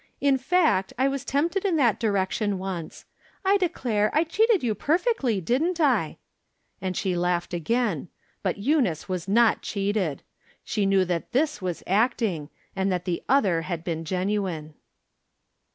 In 0.19 0.39
fact, 0.39 0.93
I 0.97 1.07
was 1.07 1.23
tempted 1.23 1.63
in 1.63 1.75
that 1.75 1.99
di 1.99 2.07
rection 2.07 2.55
once. 2.55 3.05
I 3.45 3.57
declare, 3.57 4.09
I 4.15 4.23
cheated 4.23 4.63
you 4.63 4.73
perfectly, 4.73 5.39
didn't 5.39 5.79
I?" 5.79 6.17
And 6.81 6.97
she 6.97 7.15
laughed 7.15 7.53
again. 7.53 8.07
But 8.41 8.57
Eunice 8.57 9.07
was 9.07 9.27
not 9.27 9.61
cheated; 9.61 10.23
she 10.63 10.87
knew 10.87 11.05
that 11.05 11.33
this 11.33 11.61
was 11.61 11.83
acting, 11.85 12.49
and 12.75 12.91
that 12.91 13.05
the 13.05 13.21
other 13.29 13.61
had 13.61 13.83
been 13.83 14.03
genuine. 14.03 14.73